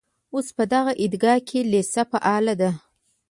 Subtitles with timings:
[0.33, 2.71] اوس په دغه عیدګاه کې لېسه فعاله ده.